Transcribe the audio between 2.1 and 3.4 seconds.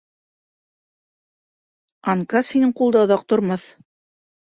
Анкас һинең ҡулда оҙаҡ